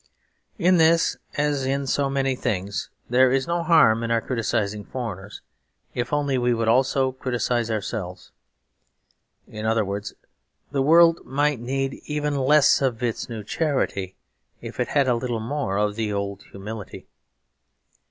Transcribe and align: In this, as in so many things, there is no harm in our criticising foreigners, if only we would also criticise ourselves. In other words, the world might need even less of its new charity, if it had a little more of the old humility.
In 0.57 0.77
this, 0.77 1.15
as 1.37 1.63
in 1.63 1.85
so 1.85 2.09
many 2.09 2.35
things, 2.35 2.89
there 3.07 3.31
is 3.31 3.45
no 3.45 3.61
harm 3.61 4.01
in 4.01 4.09
our 4.09 4.19
criticising 4.19 4.83
foreigners, 4.83 5.43
if 5.93 6.11
only 6.11 6.39
we 6.39 6.55
would 6.55 6.67
also 6.67 7.11
criticise 7.11 7.69
ourselves. 7.69 8.31
In 9.47 9.63
other 9.67 9.85
words, 9.85 10.15
the 10.71 10.81
world 10.81 11.19
might 11.23 11.59
need 11.59 11.99
even 12.05 12.35
less 12.35 12.81
of 12.81 13.03
its 13.03 13.29
new 13.29 13.43
charity, 13.43 14.15
if 14.59 14.79
it 14.79 14.87
had 14.87 15.07
a 15.07 15.13
little 15.13 15.39
more 15.39 15.77
of 15.77 15.93
the 15.95 16.11
old 16.11 16.45
humility. 16.49 17.05